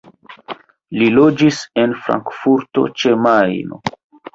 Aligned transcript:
Li 1.01 1.11
loĝis 1.19 1.61
en 1.85 1.95
Frankfurto 2.09 2.91
ĉe 3.01 3.17
Majno. 3.25 3.85